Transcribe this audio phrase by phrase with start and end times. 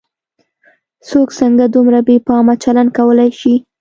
[1.07, 3.55] څوک څنګه دومره بې پامه چلن کولای شي.